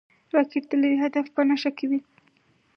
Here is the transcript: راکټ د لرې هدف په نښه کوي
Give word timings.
راکټ 0.35 0.63
د 0.69 0.73
لرې 0.81 0.97
هدف 1.03 1.25
په 1.35 1.41
نښه 1.49 1.71
کوي 1.79 1.99